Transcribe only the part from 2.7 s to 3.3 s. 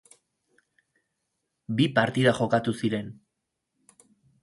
ziren.